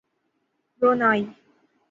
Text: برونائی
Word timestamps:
برونائی 0.81 1.35